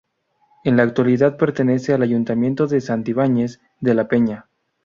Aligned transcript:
En 0.63 0.77
la 0.77 0.81
actualidad 0.81 1.37
pertenece 1.37 1.93
al 1.93 2.01
Ayuntamiento 2.01 2.65
de 2.65 2.81
Santibañez 2.81 3.61
de 3.81 3.93
la 3.93 4.07
Peña. 4.07 4.47